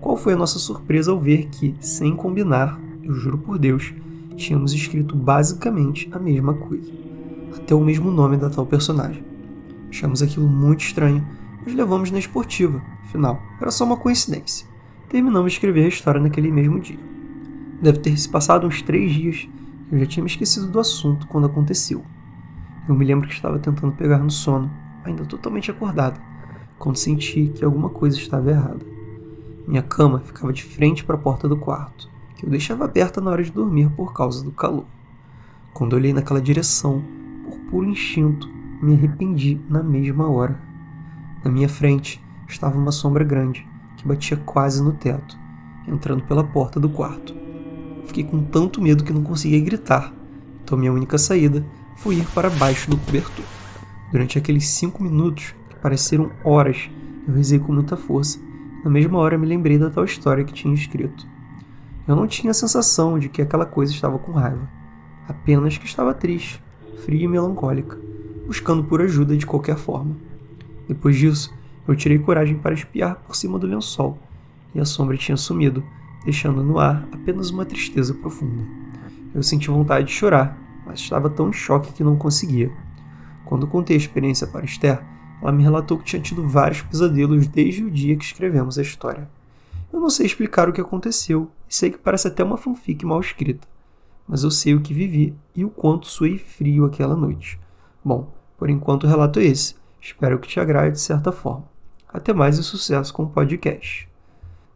Qual 0.00 0.16
foi 0.16 0.32
a 0.32 0.36
nossa 0.36 0.58
surpresa 0.58 1.10
ao 1.10 1.20
ver 1.20 1.48
que, 1.50 1.74
sem 1.80 2.16
combinar, 2.16 2.80
eu 3.02 3.12
juro 3.12 3.36
por 3.36 3.58
Deus, 3.58 3.92
tínhamos 4.36 4.72
escrito 4.72 5.14
basicamente 5.14 6.08
a 6.12 6.18
mesma 6.18 6.54
coisa, 6.54 6.90
até 7.56 7.74
o 7.74 7.80
mesmo 7.84 8.10
nome 8.10 8.38
da 8.38 8.48
tal 8.48 8.64
personagem. 8.64 9.22
Achamos 9.90 10.22
aquilo 10.22 10.48
muito 10.48 10.82
estranho, 10.82 11.26
mas 11.62 11.74
levamos 11.74 12.10
na 12.10 12.18
esportiva, 12.18 12.82
afinal, 13.02 13.38
era 13.60 13.70
só 13.70 13.84
uma 13.84 13.98
coincidência. 13.98 14.66
Terminamos 15.10 15.52
de 15.52 15.58
escrever 15.58 15.84
a 15.84 15.88
história 15.88 16.20
naquele 16.20 16.50
mesmo 16.50 16.80
dia. 16.80 16.98
Deve 17.82 17.98
ter 17.98 18.16
se 18.16 18.28
passado 18.30 18.66
uns 18.66 18.80
três 18.80 19.12
dias 19.12 19.46
eu 19.92 19.98
já 19.98 20.06
tinha 20.06 20.24
me 20.24 20.30
esquecido 20.30 20.66
do 20.66 20.80
assunto 20.80 21.26
quando 21.28 21.46
aconteceu. 21.46 22.02
Eu 22.88 22.94
me 22.94 23.04
lembro 23.04 23.28
que 23.28 23.34
estava 23.34 23.58
tentando 23.58 23.92
pegar 23.92 24.18
no 24.18 24.30
sono, 24.30 24.70
ainda 25.04 25.24
totalmente 25.24 25.70
acordado, 25.70 26.20
quando 26.78 26.96
senti 26.96 27.52
que 27.54 27.64
alguma 27.64 27.88
coisa 27.88 28.16
estava 28.16 28.50
errada. 28.50 28.84
Minha 29.66 29.82
cama 29.82 30.20
ficava 30.20 30.52
de 30.52 30.62
frente 30.62 31.04
para 31.04 31.14
a 31.14 31.18
porta 31.18 31.48
do 31.48 31.56
quarto 31.56 32.14
que 32.36 32.44
eu 32.44 32.50
deixava 32.50 32.84
aberta 32.84 33.20
na 33.20 33.30
hora 33.30 33.42
de 33.42 33.50
dormir 33.50 33.90
por 33.90 34.12
causa 34.12 34.44
do 34.44 34.50
calor. 34.50 34.84
Quando 35.72 35.94
olhei 35.94 36.12
naquela 36.12 36.40
direção, 36.40 37.02
por 37.44 37.58
puro 37.70 37.88
instinto, 37.88 38.48
me 38.82 38.94
arrependi 38.94 39.60
na 39.68 39.82
mesma 39.82 40.28
hora. 40.28 40.60
Na 41.44 41.50
minha 41.50 41.68
frente 41.68 42.22
estava 42.48 42.78
uma 42.78 42.92
sombra 42.92 43.24
grande 43.24 43.66
que 43.96 44.06
batia 44.06 44.36
quase 44.36 44.82
no 44.82 44.92
teto, 44.92 45.38
entrando 45.86 46.24
pela 46.24 46.44
porta 46.44 46.78
do 46.78 46.88
quarto. 46.88 47.34
Fiquei 48.06 48.24
com 48.24 48.42
tanto 48.44 48.82
medo 48.82 49.04
que 49.04 49.12
não 49.12 49.22
conseguia 49.22 49.60
gritar, 49.60 50.12
então 50.62 50.76
minha 50.76 50.92
única 50.92 51.16
saída 51.16 51.64
foi 51.96 52.16
ir 52.16 52.26
para 52.34 52.50
baixo 52.50 52.90
do 52.90 52.96
cobertor. 52.96 53.44
Durante 54.10 54.38
aqueles 54.38 54.68
cinco 54.68 55.02
minutos, 55.02 55.54
que 55.68 55.76
pareceram 55.76 56.30
horas, 56.44 56.90
eu 57.26 57.34
rezei 57.34 57.58
com 57.58 57.72
muita 57.72 57.96
força. 57.96 58.38
Na 58.84 58.90
mesma 58.90 59.18
hora 59.18 59.38
me 59.38 59.46
lembrei 59.46 59.78
da 59.78 59.90
tal 59.90 60.04
história 60.04 60.44
que 60.44 60.52
tinha 60.52 60.74
escrito. 60.74 61.26
Eu 62.06 62.14
não 62.14 62.26
tinha 62.26 62.50
a 62.50 62.54
sensação 62.54 63.18
de 63.18 63.28
que 63.28 63.40
aquela 63.40 63.64
coisa 63.64 63.92
estava 63.92 64.18
com 64.18 64.32
raiva, 64.32 64.68
apenas 65.26 65.78
que 65.78 65.86
estava 65.86 66.12
triste, 66.12 66.62
fria 67.04 67.24
e 67.24 67.28
melancólica, 67.28 67.98
buscando 68.46 68.84
por 68.84 69.00
ajuda 69.00 69.36
de 69.36 69.46
qualquer 69.46 69.76
forma. 69.76 70.14
Depois 70.86 71.16
disso, 71.16 71.52
eu 71.88 71.96
tirei 71.96 72.18
coragem 72.18 72.56
para 72.56 72.74
espiar 72.74 73.16
por 73.16 73.34
cima 73.34 73.58
do 73.58 73.66
lençol, 73.66 74.18
e 74.74 74.80
a 74.80 74.84
sombra 74.84 75.16
tinha 75.16 75.36
sumido, 75.36 75.82
deixando 76.24 76.62
no 76.62 76.78
ar 76.78 77.06
apenas 77.12 77.50
uma 77.50 77.64
tristeza 77.64 78.12
profunda. 78.12 78.64
Eu 79.34 79.42
senti 79.42 79.68
vontade 79.68 80.06
de 80.06 80.12
chorar, 80.12 80.58
mas 80.86 81.00
estava 81.00 81.30
tão 81.30 81.48
em 81.48 81.52
choque 81.52 81.92
que 81.92 82.04
não 82.04 82.16
conseguia. 82.16 82.72
Quando 83.44 83.66
contei 83.66 83.96
a 83.96 83.98
experiência 83.98 84.46
para 84.46 84.64
Esther, 84.64 85.02
ela 85.40 85.52
me 85.52 85.62
relatou 85.62 85.98
que 85.98 86.04
tinha 86.04 86.22
tido 86.22 86.48
vários 86.48 86.82
pesadelos 86.82 87.46
desde 87.46 87.84
o 87.84 87.90
dia 87.90 88.16
que 88.16 88.24
escrevemos 88.24 88.78
a 88.78 88.82
história. 88.82 89.28
Eu 89.92 90.00
não 90.00 90.10
sei 90.10 90.26
explicar 90.26 90.68
o 90.68 90.72
que 90.72 90.80
aconteceu, 90.80 91.50
e 91.68 91.74
sei 91.74 91.90
que 91.90 91.98
parece 91.98 92.28
até 92.28 92.42
uma 92.42 92.56
fanfic 92.56 93.04
mal 93.04 93.20
escrita, 93.20 93.66
mas 94.26 94.42
eu 94.42 94.50
sei 94.50 94.74
o 94.74 94.80
que 94.80 94.94
vivi 94.94 95.34
e 95.54 95.64
o 95.64 95.70
quanto 95.70 96.06
suei 96.06 96.38
frio 96.38 96.84
aquela 96.84 97.14
noite. 97.14 97.60
Bom, 98.04 98.32
por 98.58 98.70
enquanto 98.70 99.04
o 99.04 99.08
relato 99.08 99.38
é 99.38 99.44
esse. 99.44 99.76
Espero 100.00 100.38
que 100.38 100.48
te 100.48 100.60
agrade 100.60 100.96
de 100.96 101.00
certa 101.00 101.32
forma. 101.32 101.64
Até 102.08 102.32
mais 102.32 102.58
e 102.58 102.62
sucesso 102.62 103.12
com 103.12 103.24
o 103.24 103.30
podcast. 103.30 104.08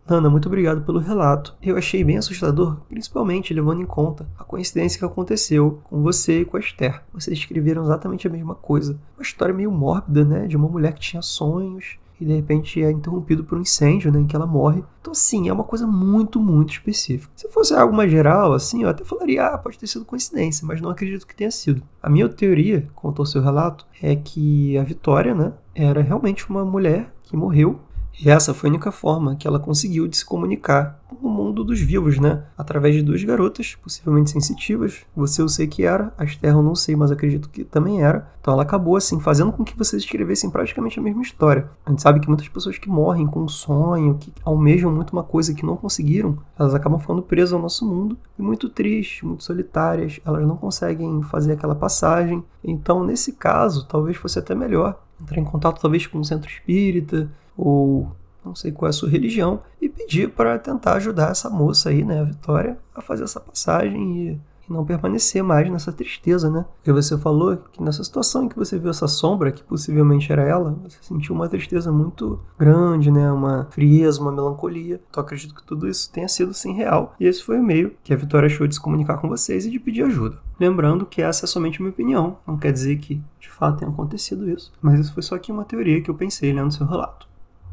Nana, 0.09 0.31
muito 0.31 0.47
obrigado 0.47 0.81
pelo 0.83 0.99
relato. 0.99 1.55
Eu 1.62 1.77
achei 1.77 2.03
bem 2.03 2.17
assustador, 2.17 2.79
principalmente 2.88 3.53
levando 3.53 3.83
em 3.83 3.87
conta 3.87 4.27
a 4.38 4.45
coincidência 4.45 4.99
que 4.99 5.05
aconteceu 5.05 5.83
com 5.85 6.03
você 6.03 6.41
e 6.41 6.45
com 6.47 6.57
a 6.57 6.61
Esther. 6.61 7.03
Vocês 7.12 7.38
escreveram 7.38 7.83
exatamente 7.83 8.27
a 8.27 8.31
mesma 8.31 8.55
coisa. 8.55 8.99
Uma 9.17 9.23
história 9.23 9.55
meio 9.55 9.71
mórbida, 9.71 10.25
né? 10.25 10.47
De 10.47 10.57
uma 10.57 10.69
mulher 10.69 10.95
que 10.95 11.00
tinha 11.00 11.21
sonhos 11.21 11.99
e 12.21 12.25
de 12.25 12.35
repente 12.35 12.83
é 12.83 12.91
interrompido 12.91 13.45
por 13.45 13.59
um 13.59 13.61
incêndio, 13.61 14.11
né, 14.11 14.21
em 14.21 14.27
que 14.27 14.35
ela 14.35 14.47
morre. 14.47 14.83
Então, 15.00 15.12
assim, 15.12 15.49
é 15.49 15.53
uma 15.53 15.62
coisa 15.62 15.87
muito, 15.87 16.41
muito 16.41 16.73
específica. 16.73 17.33
Se 17.37 17.49
fosse 17.49 17.75
algo 17.75 17.95
mais 17.95 18.11
geral, 18.11 18.53
assim, 18.53 18.83
eu 18.83 18.88
até 18.88 19.05
falaria, 19.05 19.47
ah, 19.47 19.59
pode 19.59 19.79
ter 19.79 19.87
sido 19.87 20.05
coincidência, 20.05 20.67
mas 20.67 20.81
não 20.81 20.91
acredito 20.91 21.27
que 21.27 21.37
tenha 21.37 21.50
sido. 21.50 21.83
A 22.03 22.11
minha 22.11 22.29
teoria, 22.29 22.88
ao 22.97 23.27
seu 23.27 23.41
relato, 23.41 23.87
é 24.03 24.17
que 24.17 24.77
a 24.77 24.83
Vitória, 24.83 25.35
né, 25.35 25.53
era 25.75 26.03
realmente 26.03 26.49
uma 26.50 26.65
mulher 26.65 27.15
que 27.23 27.37
morreu 27.37 27.79
e 28.21 28.29
essa 28.29 28.53
foi 28.53 28.69
a 28.69 28.73
única 28.73 28.91
forma 28.91 29.37
que 29.37 29.47
ela 29.47 29.61
conseguiu 29.61 30.09
de 30.09 30.17
se 30.17 30.25
comunicar 30.25 30.99
com 31.09 31.29
o 31.29 31.31
mundo 31.31 31.63
dos 31.63 31.81
vivos, 31.81 32.19
né? 32.19 32.45
Através 32.57 32.95
de 32.95 33.03
duas 33.03 33.23
garotas, 33.23 33.77
possivelmente 33.77 34.31
sensitivas. 34.31 35.07
Você 35.15 35.41
eu 35.41 35.49
sei 35.49 35.69
que 35.69 35.85
era, 35.85 36.13
a 36.19 36.25
Esther 36.25 36.53
eu 36.53 36.63
não 36.63 36.75
sei, 36.75 36.97
mas 36.97 37.13
acredito 37.13 37.49
que 37.49 37.63
também 37.63 38.03
era. 38.03 38.29
Então 38.41 38.55
ela 38.55 38.63
acabou, 38.63 38.97
assim, 38.97 39.21
fazendo 39.21 39.53
com 39.53 39.65
que 39.65 39.77
vocês 39.77 40.03
escrevessem 40.03 40.51
praticamente 40.51 40.99
a 40.99 41.03
mesma 41.03 41.23
história. 41.23 41.71
A 41.87 41.91
gente 41.91 42.03
sabe 42.03 42.19
que 42.19 42.29
muitas 42.29 42.49
pessoas 42.49 42.77
que 42.77 42.89
morrem 42.89 43.27
com 43.27 43.43
um 43.43 43.49
sonho, 43.49 44.17
que 44.19 44.33
almejam 44.45 44.93
muito 44.93 45.13
uma 45.13 45.23
coisa 45.23 45.55
que 45.55 45.65
não 45.65 45.77
conseguiram, 45.77 46.39
elas 46.59 46.75
acabam 46.75 46.99
ficando 46.99 47.23
presas 47.23 47.53
ao 47.53 47.63
nosso 47.63 47.87
mundo 47.87 48.19
e 48.37 48.43
muito 48.43 48.69
tristes, 48.69 49.23
muito 49.23 49.45
solitárias. 49.45 50.19
Elas 50.25 50.47
não 50.47 50.57
conseguem 50.57 51.23
fazer 51.23 51.53
aquela 51.53 51.75
passagem. 51.75 52.43
Então, 52.65 53.05
nesse 53.05 53.33
caso, 53.33 53.87
talvez 53.87 54.17
fosse 54.17 54.39
até 54.41 54.55
melhor 54.55 54.99
entrar 55.21 55.39
em 55.41 55.45
contato 55.45 55.81
talvez 55.81 56.07
com 56.07 56.19
um 56.19 56.25
centro 56.25 56.49
espírita 56.49 57.31
ou 57.57 58.11
não 58.45 58.55
sei 58.55 58.73
qual 58.73 58.89
é 58.89 58.91
a 58.91 58.93
sua 58.93 59.09
religião 59.09 59.61
e 59.81 59.89
pedir 59.89 60.31
para 60.31 60.59
tentar 60.59 60.95
ajudar 60.95 61.31
essa 61.31 61.51
moça 61.51 61.91
aí, 61.91 62.05
né, 62.05 62.21
a 62.21 62.25
Vitória, 62.25 62.79
a 62.95 63.01
fazer 63.01 63.25
essa 63.25 63.41
passagem 63.41 64.17
e 64.17 64.41
e 64.69 64.73
não 64.73 64.85
permanecer 64.85 65.43
mais 65.43 65.71
nessa 65.71 65.93
tristeza, 65.93 66.51
né? 66.51 66.65
Porque 66.77 66.93
você 66.93 67.17
falou 67.17 67.57
que 67.57 67.83
nessa 67.83 68.05
situação 68.05 68.45
em 68.45 68.49
que 68.49 68.57
você 68.57 68.79
viu 68.79 68.91
essa 68.91 69.09
sombra, 69.09 69.53
que 69.53 69.63
possivelmente 69.63 70.31
era 70.33 70.43
ela, 70.43 70.77
você 70.83 70.99
sentiu 71.01 71.35
uma 71.35 71.49
tristeza 71.49 71.91
muito 71.91 72.41
grande, 72.59 73.11
né? 73.11 73.31
Uma 73.33 73.67
frieza, 73.71 74.21
uma 74.21 74.33
melancolia. 74.33 75.01
Então 75.11 75.23
acredito 75.23 75.55
que 75.55 75.65
tudo 75.65 75.89
isso 75.89 76.11
tenha 76.13 76.29
sido 76.29 76.53
sim 76.53 76.75
real. 76.75 77.15
E 77.19 77.27
esse 77.27 77.43
foi 77.43 77.59
o 77.59 77.63
meio 77.63 77.95
que 78.03 78.13
a 78.13 78.17
Vitória 78.17 78.47
achou 78.47 78.67
de 78.67 78.75
se 78.75 78.81
comunicar 78.81 79.19
com 79.19 79.29
vocês 79.29 79.67
e 79.67 79.71
de 79.71 79.79
pedir 79.79 80.03
ajuda. 80.05 80.39
Lembrando 80.59 81.07
que 81.07 81.23
essa 81.23 81.45
é 81.45 81.49
somente 81.49 81.81
minha 81.81 81.93
opinião, 81.93 82.39
não 82.47 82.57
quer 82.57 82.73
dizer 82.73 82.99
que 82.99 83.23
de 83.39 83.49
fato 83.49 83.79
tenha 83.79 83.91
acontecido 83.91 84.49
isso, 84.51 84.73
mas 84.83 84.99
isso 84.99 85.15
foi 85.15 85.23
só 85.23 85.37
aqui 85.37 85.53
uma 85.53 85.65
teoria 85.65 86.03
que 86.03 86.11
eu 86.11 86.15
pensei 86.15 86.53
lendo 86.53 86.73
seu 86.73 86.87
relato. 86.87 87.29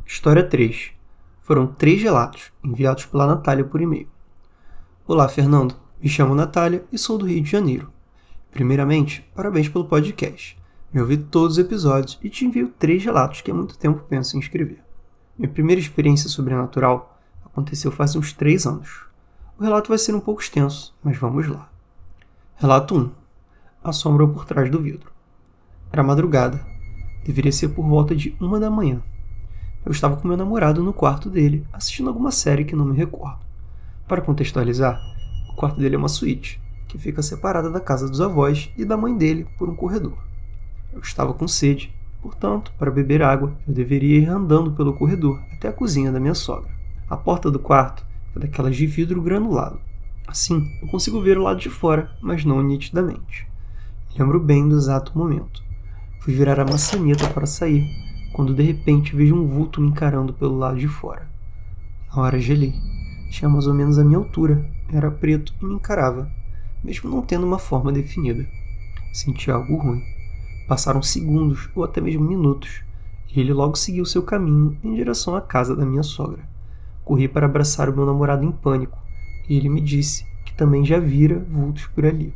História 0.06 0.48
3. 0.48 0.92
Foram 1.42 1.68
três 1.68 2.02
relatos 2.02 2.52
enviados 2.64 3.06
pela 3.06 3.28
Natália 3.28 3.64
por 3.64 3.82
e-mail. 3.82 4.08
Olá, 5.08 5.28
Fernando. 5.28 5.85
Me 6.06 6.12
chamo 6.12 6.36
Natália 6.36 6.86
e 6.92 7.00
sou 7.00 7.18
do 7.18 7.26
Rio 7.26 7.42
de 7.42 7.50
Janeiro. 7.50 7.92
Primeiramente, 8.52 9.28
parabéns 9.34 9.68
pelo 9.68 9.86
podcast. 9.86 10.56
Me 10.94 11.02
ouvi 11.02 11.18
todos 11.18 11.54
os 11.54 11.58
episódios 11.58 12.20
e 12.22 12.30
te 12.30 12.46
envio 12.46 12.72
três 12.78 13.04
relatos 13.04 13.42
que 13.42 13.50
há 13.50 13.54
muito 13.56 13.76
tempo 13.76 14.06
penso 14.08 14.38
em 14.38 14.40
escrever. 14.40 14.84
Minha 15.36 15.50
primeira 15.50 15.82
experiência 15.82 16.30
sobrenatural 16.30 17.20
aconteceu 17.44 17.92
faz 17.92 18.16
uns 18.16 18.32
três 18.34 18.68
anos. 18.68 19.04
O 19.58 19.64
relato 19.64 19.90
vai 19.90 19.98
ser 19.98 20.14
um 20.14 20.20
pouco 20.20 20.44
extenso, 20.44 20.96
mas 21.04 21.18
vamos 21.18 21.48
lá. 21.48 21.72
Relato 22.56 22.96
1. 22.96 23.12
A 23.84 23.92
sombra 23.92 24.28
por 24.28 24.46
trás 24.46 24.70
do 24.70 24.80
vidro. 24.80 25.12
Era 25.92 26.04
madrugada. 26.04 26.64
Deveria 27.26 27.52
ser 27.52 27.70
por 27.70 27.84
volta 27.84 28.16
de 28.16 28.38
uma 28.40 28.60
da 28.60 28.70
manhã. 28.70 29.02
Eu 29.84 29.92
estava 29.92 30.18
com 30.18 30.28
meu 30.28 30.38
namorado 30.38 30.84
no 30.84 30.94
quarto 30.94 31.32
dele, 31.32 31.66
assistindo 31.74 32.10
alguma 32.10 32.30
série 32.30 32.64
que 32.64 32.76
não 32.76 32.86
me 32.86 32.96
recordo. 32.96 33.44
Para 34.08 34.22
contextualizar, 34.22 35.15
o 35.56 35.58
quarto 35.58 35.80
dele 35.80 35.96
é 35.96 35.98
uma 35.98 36.10
suíte, 36.10 36.62
que 36.86 36.98
fica 36.98 37.22
separada 37.22 37.72
da 37.72 37.80
casa 37.80 38.10
dos 38.10 38.20
avós 38.20 38.70
e 38.78 38.84
da 38.84 38.98
mãe 38.98 39.18
dele 39.18 39.48
por 39.58 39.70
um 39.70 39.76
corredor. 39.76 40.18
Eu 40.92 41.00
estava 41.00 41.34
com 41.34 41.48
sede, 41.48 41.96
portanto, 42.22 42.74
para 42.78 42.92
beber 42.92 43.24
água, 43.24 43.56
eu 43.66 43.74
deveria 43.74 44.20
ir 44.20 44.28
andando 44.28 44.74
pelo 44.74 44.92
corredor 44.92 45.42
até 45.54 45.70
a 45.70 45.72
cozinha 45.72 46.12
da 46.12 46.20
minha 46.20 46.34
sogra. 46.34 46.70
A 47.10 47.16
porta 47.16 47.50
do 47.50 47.58
quarto 47.58 48.06
é 48.36 48.40
daquelas 48.40 48.76
de 48.76 48.86
vidro 48.86 49.22
granulado. 49.22 49.80
Assim, 50.28 50.70
eu 50.82 50.90
consigo 50.90 51.22
ver 51.22 51.38
o 51.38 51.44
lado 51.44 51.62
de 51.62 51.70
fora, 51.70 52.12
mas 52.22 52.44
não 52.44 52.62
nitidamente. 52.62 53.48
Lembro 54.20 54.42
bem 54.42 54.68
do 54.68 54.76
exato 54.76 55.18
momento. 55.18 55.64
Fui 56.20 56.34
virar 56.34 56.60
a 56.60 56.66
maçaneta 56.66 57.30
para 57.30 57.46
sair, 57.46 57.88
quando 58.34 58.54
de 58.54 58.62
repente 58.62 59.16
vejo 59.16 59.36
um 59.36 59.48
vulto 59.48 59.80
me 59.80 59.88
encarando 59.88 60.34
pelo 60.34 60.58
lado 60.58 60.78
de 60.78 60.90
fora. 60.90 61.30
Na 62.14 62.24
hora 62.24 62.40
gelei. 62.42 62.74
Tinha 63.30 63.50
mais 63.50 63.68
ou 63.68 63.74
menos 63.74 64.00
a 64.00 64.04
minha 64.04 64.18
altura, 64.18 64.70
era 64.92 65.12
preto 65.12 65.54
e 65.62 65.66
me 65.66 65.76
encarava, 65.76 66.30
mesmo 66.84 67.10
não 67.10 67.22
tendo 67.22 67.46
uma 67.46 67.60
forma 67.60 67.92
definida. 67.92 68.46
Senti 69.14 69.50
algo 69.50 69.78
ruim. 69.78 70.02
Passaram 70.68 71.02
segundos 71.02 71.70
ou 71.76 71.84
até 71.84 72.02
mesmo 72.02 72.24
minutos, 72.24 72.82
e 73.34 73.40
ele 73.40 73.54
logo 73.54 73.76
seguiu 73.76 74.06
seu 74.06 74.24
caminho 74.24 74.78
em 74.84 74.96
direção 74.96 75.36
à 75.36 75.42
casa 75.42 75.76
da 75.76 75.86
minha 75.86 76.04
sogra. 76.04 76.48
Corri 77.04 77.28
para 77.28 77.46
abraçar 77.46 77.90
o 77.90 77.96
meu 77.96 78.06
namorado 78.06 78.44
em 78.44 78.52
pânico, 78.52 78.98
e 79.48 79.56
ele 79.56 79.70
me 79.70 79.82
disse 79.82 80.26
que 80.46 80.54
também 80.54 80.84
já 80.84 81.00
vira 81.00 81.40
vultos 81.50 81.88
por 81.88 82.06
ali. 82.06 82.34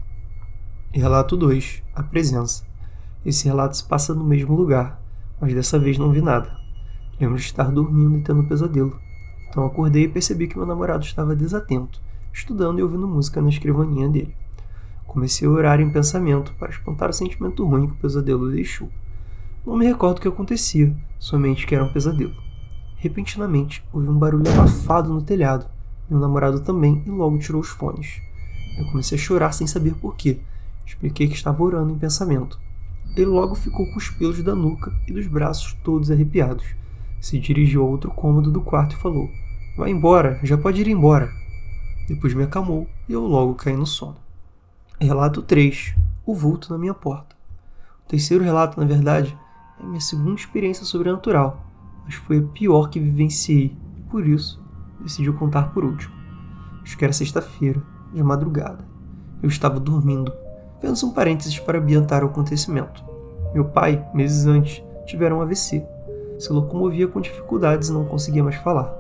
Relato 0.92 1.38
2: 1.38 1.84
A 1.96 2.04
presença. 2.04 2.64
Esse 3.26 3.46
relato 3.46 3.78
se 3.78 3.84
passa 3.84 4.14
no 4.14 4.24
mesmo 4.24 4.56
lugar, 4.56 5.02
mas 5.40 5.54
dessa 5.54 5.78
vez 5.78 5.98
não 5.98 6.12
vi 6.12 6.22
nada. 6.22 6.58
Lembro 7.20 7.38
de 7.38 7.44
estar 7.44 7.70
dormindo 7.72 8.18
e 8.18 8.22
tendo 8.22 8.42
um 8.42 8.48
pesadelo. 8.48 9.00
Então 9.50 9.66
acordei 9.66 10.04
e 10.04 10.10
percebi 10.10 10.48
que 10.48 10.58
meu 10.58 10.66
namorado 10.66 11.04
estava 11.04 11.36
desatento 11.36 12.00
estudando 12.34 12.80
e 12.80 12.84
ouvindo 12.84 13.08
música 13.08 13.42
na 13.42 13.50
escrivaninha 13.50 14.08
dele. 14.08 14.34
Comecei 15.06 15.48
a 15.48 15.52
orar 15.52 15.82
em 15.82 15.92
pensamento 15.92 16.54
para 16.56 16.70
espantar 16.70 17.10
o 17.10 17.14
sentimento 17.14 17.66
ruim 17.66 17.88
que 17.88 17.94
o 17.94 17.98
pesadelo 17.98 18.52
deixou. 18.52 18.90
Não 19.66 19.76
me 19.76 19.86
recordo 19.86 20.18
o 20.18 20.22
que 20.22 20.28
acontecia, 20.28 20.96
somente 21.18 21.66
que 21.66 21.76
era 21.76 21.84
um 21.84 21.92
pesadelo. 21.92 22.36
Repentinamente, 22.96 23.84
ouvi 23.92 24.08
um 24.08 24.18
barulho 24.18 24.50
abafado 24.52 25.14
no 25.14 25.22
telhado. 25.22 25.66
Meu 26.10 26.20
namorado 26.20 26.62
também 26.62 27.04
e 27.06 27.10
logo 27.10 27.38
tirou 27.40 27.62
os 27.62 27.70
fones. 27.70 28.22
Eu 28.78 28.86
comecei 28.86 29.18
a 29.18 29.22
chorar 29.22 29.52
sem 29.52 29.68
saber 29.68 29.96
porquê. 29.96 30.40
Expliquei 30.86 31.28
que 31.28 31.36
estava 31.36 31.62
orando 31.62 31.94
em 31.94 31.98
pensamento. 31.98 32.60
Ele 33.16 33.26
logo 33.26 33.56
ficou 33.56 33.86
com 33.92 33.98
os 33.98 34.10
pelos 34.10 34.42
da 34.44 34.56
nuca 34.56 34.94
e 35.08 35.14
dos 35.14 35.28
braços 35.28 35.74
todos 35.84 36.10
arrepiados. 36.10 36.66
Se 37.20 37.40
dirigiu 37.40 37.84
a 37.84 37.86
outro 37.86 38.12
cômodo 38.12 38.52
do 38.52 38.62
quarto 38.62 38.94
e 38.94 39.00
falou: 39.00 39.30
Vai 39.78 39.92
embora, 39.92 40.40
já 40.44 40.58
pode 40.58 40.82
ir 40.82 40.88
embora. 40.88 41.32
Depois 42.08 42.34
me 42.34 42.44
acalmou 42.44 42.88
e 43.08 43.14
eu 43.14 43.26
logo 43.26 43.56
caí 43.56 43.76
no 43.76 43.86
sono. 43.86 44.18
Relato 45.00 45.42
3. 45.42 45.96
O 46.26 46.34
vulto 46.34 46.72
na 46.72 46.78
minha 46.78 46.94
porta. 46.94 47.36
O 48.06 48.10
terceiro 48.10 48.44
relato, 48.44 48.80
na 48.80 48.86
verdade, 48.86 49.38
é 49.80 49.86
minha 49.86 50.02
segunda 50.02 50.36
experiência 50.36 50.84
sobrenatural, 50.84 51.64
mas 52.04 52.16
foi 52.16 52.40
a 52.40 52.42
pior 52.42 52.90
que 52.90 53.00
vivenciei 53.00 53.78
e 53.98 54.02
por 54.10 54.28
isso 54.28 54.62
decidi 55.00 55.32
contar 55.32 55.72
por 55.74 55.86
último. 55.86 56.14
Acho 56.84 56.98
que 56.98 57.06
era 57.06 57.14
sexta-feira, 57.14 57.82
de 58.14 58.24
madrugada. 58.24 58.84
Eu 59.42 59.50
estava 59.50 59.80
dormindo. 59.80 60.34
Apenas 60.78 61.04
um 61.04 61.14
parênteses 61.14 61.60
para 61.60 61.80
ambientar 61.80 62.24
o 62.24 62.28
acontecimento. 62.28 63.04
Meu 63.54 63.66
pai, 63.66 64.06
meses 64.14 64.46
antes, 64.46 64.84
tivera 65.06 65.36
um 65.36 65.42
AVC. 65.42 65.86
Se 66.40 66.52
locomovia 66.52 67.08
com 67.08 67.20
dificuldades 67.20 67.90
e 67.90 67.94
não 67.94 68.06
conseguia 68.06 68.44
mais 68.44 68.56
falar. 68.56 68.92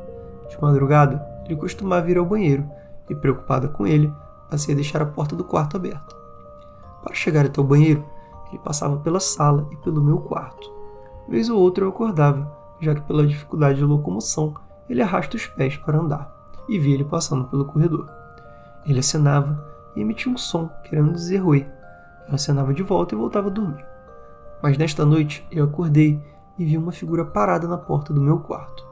De 0.50 0.62
madrugada, 0.62 1.25
ele 1.46 1.55
costumava 1.55 2.12
ir 2.12 2.17
ao 2.17 2.25
banheiro 2.25 2.69
e, 3.10 3.15
preocupada 3.15 3.69
com 3.69 3.88
ele, 3.88 4.13
passei 4.50 4.74
a 4.74 4.75
deixar 4.75 5.01
a 5.01 5.05
porta 5.05 5.36
do 5.36 5.43
quarto 5.43 5.77
aberta. 5.77 6.15
Para 7.01 7.15
chegar 7.15 7.46
até 7.46 7.62
o 7.62 7.63
banheiro, 7.63 8.05
ele 8.50 8.60
passava 8.60 8.98
pela 8.98 9.22
sala 9.22 9.67
e 9.72 9.77
pelo 9.77 10.03
meu 10.03 10.17
quarto. 10.17 10.69
Vez 11.29 11.50
ou 11.50 11.60
outra 11.60 11.86
eu 11.86 11.89
acordava, 11.89 12.51
já 12.81 12.93
que 12.93 13.01
pela 13.01 13.25
dificuldade 13.25 13.77
de 13.77 13.86
locomoção 13.86 14.53
ele 14.89 15.01
arrasta 15.01 15.38
os 15.38 15.46
pés 15.46 15.77
para 15.77 15.98
andar, 15.98 16.36
e 16.67 16.77
vi 16.77 16.93
ele 16.93 17.05
passando 17.05 17.46
pelo 17.46 17.65
corredor. 17.65 18.10
Ele 18.86 19.00
acenava 19.00 19.65
e 19.96 20.01
emitia 20.01 20.31
um 20.31 20.38
som, 20.38 20.69
querendo 20.84 21.13
dizer 21.13 21.41
oi. 21.41 21.65
Eu 22.27 22.36
acenava 22.36 22.74
de 22.74 22.84
volta 22.84 23.15
e 23.15 23.17
voltava 23.17 23.48
a 23.48 23.51
dormir. 23.51 23.86
Mas 24.62 24.77
nesta 24.77 25.05
noite 25.05 25.48
eu 25.51 25.63
acordei 25.65 26.22
e 26.60 26.66
vi 26.66 26.78
uma 26.78 26.92
figura 26.92 27.24
parada 27.24 27.68
na 27.68 27.78
porta 27.78 28.13
do 28.13 28.22
meu 28.22 28.39
quarto. 28.39 28.86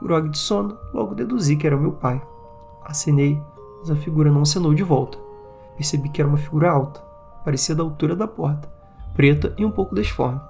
Grog 0.00 0.28
de 0.28 0.38
sono, 0.38 0.78
logo 0.92 1.14
deduzi 1.14 1.56
que 1.56 1.66
era 1.66 1.76
meu 1.76 1.92
pai. 1.92 2.22
Acenei, 2.84 3.42
mas 3.80 3.90
a 3.90 3.96
figura 3.96 4.30
não 4.30 4.42
acenou 4.42 4.74
de 4.74 4.82
volta. 4.82 5.18
Percebi 5.74 6.08
que 6.10 6.20
era 6.20 6.28
uma 6.28 6.38
figura 6.38 6.70
alta, 6.70 7.00
parecia 7.44 7.74
da 7.74 7.82
altura 7.82 8.14
da 8.14 8.28
porta, 8.28 8.68
preta 9.14 9.54
e 9.56 9.64
um 9.64 9.70
pouco 9.70 9.94
desforme. 9.94 10.40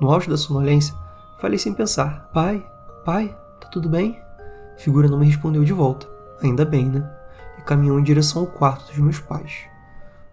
No 0.00 0.10
auge 0.10 0.30
da 0.30 0.36
sonolência, 0.36 0.94
falei 1.40 1.58
sem 1.58 1.74
pensar: 1.74 2.30
Pai, 2.32 2.64
pai, 3.04 3.36
tá 3.60 3.68
tudo 3.68 3.88
bem? 3.88 4.18
A 4.74 4.78
figura 4.78 5.08
não 5.08 5.18
me 5.18 5.26
respondeu 5.26 5.64
de 5.64 5.72
volta. 5.72 6.08
Ainda 6.42 6.64
bem, 6.64 6.86
né? 6.86 7.10
E 7.58 7.62
caminhou 7.62 7.98
em 7.98 8.02
direção 8.02 8.42
ao 8.42 8.46
quarto 8.46 8.86
dos 8.86 8.98
meus 8.98 9.20
pais. 9.20 9.64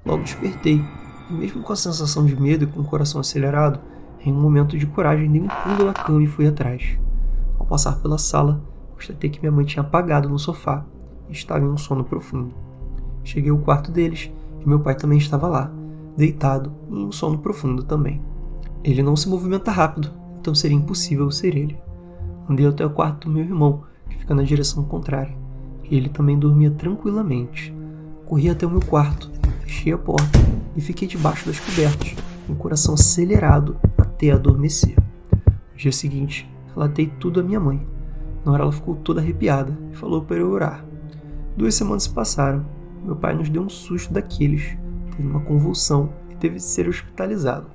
Logo 0.05 0.23
despertei, 0.23 0.81
e 1.29 1.33
mesmo 1.33 1.61
com 1.63 1.73
a 1.73 1.75
sensação 1.75 2.25
de 2.25 2.39
medo 2.39 2.63
e 2.63 2.67
com 2.67 2.79
o 2.79 2.85
coração 2.85 3.19
acelerado, 3.19 3.79
em 4.27 4.33
um 4.33 4.41
momento 4.41 4.77
de 4.77 4.85
coragem 4.85 5.31
dei 5.31 5.41
um 5.41 5.47
pulo 5.47 5.85
da 5.85 5.93
cama 5.93 6.21
e 6.21 6.27
fui 6.27 6.47
atrás. 6.47 6.97
Ao 7.57 7.65
passar 7.65 7.97
pela 7.97 8.17
sala, 8.17 8.61
constatei 8.93 9.29
que 9.29 9.39
minha 9.39 9.51
mãe 9.51 9.65
tinha 9.65 9.81
apagado 9.81 10.29
no 10.29 10.37
sofá 10.37 10.85
estava 11.29 11.65
em 11.65 11.69
um 11.69 11.77
sono 11.77 12.03
profundo. 12.03 12.53
Cheguei 13.23 13.51
ao 13.51 13.57
quarto 13.57 13.91
deles 13.91 14.31
e 14.61 14.67
meu 14.67 14.79
pai 14.79 14.95
também 14.95 15.17
estava 15.17 15.47
lá, 15.47 15.71
deitado 16.15 16.71
em 16.89 17.05
um 17.05 17.11
sono 17.11 17.37
profundo 17.37 17.83
também. 17.83 18.21
Ele 18.83 19.03
não 19.03 19.15
se 19.15 19.27
movimenta 19.27 19.71
rápido, 19.71 20.11
então 20.39 20.55
seria 20.55 20.77
impossível 20.77 21.29
ser 21.31 21.55
ele. 21.55 21.77
Andei 22.49 22.65
até 22.65 22.85
o 22.85 22.89
quarto 22.89 23.27
do 23.27 23.33
meu 23.33 23.43
irmão, 23.43 23.83
que 24.09 24.17
fica 24.17 24.33
na 24.33 24.43
direção 24.43 24.83
contrária, 24.83 25.35
e 25.83 25.95
ele 25.95 26.09
também 26.09 26.39
dormia 26.39 26.71
tranquilamente. 26.71 27.75
Corri 28.25 28.49
até 28.49 28.65
o 28.65 28.69
meu 28.69 28.81
quarto, 28.81 29.29
fechei 29.61 29.91
a 29.91 29.97
porta 29.97 30.39
e 30.75 30.81
fiquei 30.81 31.07
debaixo 31.07 31.45
das 31.45 31.59
cobertas, 31.59 32.15
com 32.45 32.53
o 32.53 32.55
coração 32.55 32.93
acelerado 32.93 33.77
até 34.17 34.31
adormecer. 34.31 34.95
No 35.71 35.77
dia 35.77 35.91
seguinte, 35.91 36.51
relatei 36.73 37.05
tudo 37.19 37.39
à 37.39 37.43
minha 37.43 37.59
mãe. 37.59 37.85
Na 38.43 38.51
hora 38.51 38.63
ela 38.63 38.71
ficou 38.71 38.95
toda 38.95 39.21
arrepiada 39.21 39.77
e 39.91 39.95
falou 39.95 40.23
para 40.23 40.37
eu 40.37 40.49
orar. 40.49 40.83
Duas 41.55 41.75
semanas 41.75 42.03
se 42.03 42.09
passaram. 42.09 42.65
Meu 43.03 43.15
pai 43.15 43.35
nos 43.35 43.47
deu 43.47 43.61
um 43.61 43.69
susto 43.69 44.11
daqueles. 44.11 44.75
Teve 45.15 45.27
uma 45.27 45.41
convulsão 45.41 46.11
e 46.31 46.35
teve 46.35 46.55
de 46.55 46.63
ser 46.63 46.89
hospitalizado. 46.89 47.67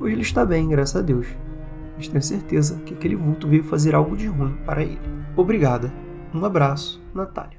Hoje 0.00 0.14
ele 0.14 0.22
está 0.22 0.44
bem, 0.44 0.68
graças 0.68 0.96
a 0.96 1.02
Deus. 1.02 1.26
Mas 1.96 2.08
tenho 2.08 2.22
certeza 2.22 2.78
que 2.86 2.94
aquele 2.94 3.16
vulto 3.16 3.46
veio 3.46 3.64
fazer 3.64 3.94
algo 3.94 4.16
de 4.16 4.26
ruim 4.26 4.56
para 4.64 4.82
ele. 4.82 5.00
Obrigada. 5.36 5.92
Um 6.32 6.44
abraço, 6.44 7.02
Natália. 7.14 7.58